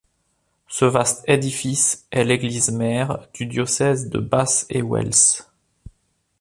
[0.67, 5.13] Ce vaste édifice est l'église-mère du diocèse de Bath et Wells.